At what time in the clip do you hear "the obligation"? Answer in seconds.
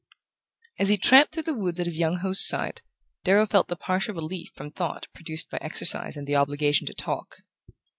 6.25-6.87